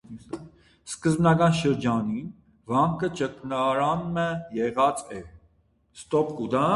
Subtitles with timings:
[0.91, 2.31] Սկզբնական շրջանին,
[2.73, 4.25] վանքը ճգնարան մը
[4.61, 5.21] եղած է։